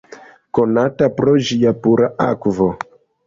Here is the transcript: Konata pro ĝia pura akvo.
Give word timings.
Konata 0.57 1.09
pro 1.19 1.35
ĝia 1.49 1.73
pura 1.83 2.09
akvo. 2.31 2.71